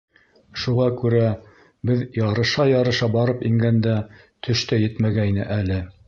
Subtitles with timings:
[0.61, 1.25] Шуға күрә
[1.89, 3.93] беҙ ярыша-ярыша барып ингәндә,
[4.47, 5.79] төш тә етмәгәйне әле.